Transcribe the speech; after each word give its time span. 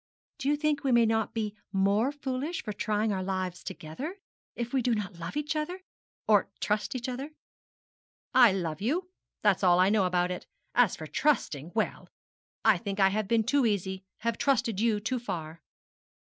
'Do 0.39 0.49
you 0.49 0.55
think 0.55 0.83
we 0.83 0.91
may 0.91 1.05
not 1.05 1.31
be 1.31 1.55
more 1.71 2.11
foolish 2.11 2.63
for 2.63 2.73
trying 2.73 3.13
our 3.13 3.21
lives 3.21 3.63
together 3.63 4.15
if 4.55 4.73
we 4.73 4.81
do 4.81 4.95
not 4.95 5.19
love 5.19 5.37
each 5.37 5.55
other 5.55 5.81
or 6.27 6.49
trust 6.59 6.95
each 6.95 7.07
other.' 7.07 7.33
'I 8.33 8.53
love 8.53 8.81
you 8.81 9.11
that's 9.43 9.63
all 9.63 9.79
I 9.79 9.91
know 9.91 10.05
about 10.07 10.31
it. 10.31 10.47
As 10.73 10.95
for 10.95 11.05
trusting 11.05 11.71
well, 11.75 12.09
I 12.65 12.79
think 12.79 12.99
I 12.99 13.09
have 13.09 13.27
been 13.27 13.43
too 13.43 13.63
easy, 13.63 14.01
have 14.21 14.39
trusted 14.39 14.79
you 14.79 14.99
too 14.99 15.19
far.' 15.19 15.61